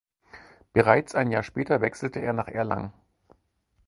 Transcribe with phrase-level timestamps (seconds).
[0.73, 2.91] Bereits ein Jahr später wechselte er nach Erlangen.